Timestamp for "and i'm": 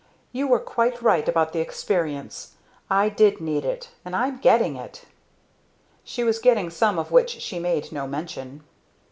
4.03-4.39